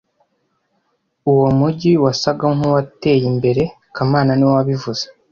[1.31, 3.63] Uwo mujyi wasaga nkuwateye imbere
[3.95, 5.03] kamana niwe wabivuze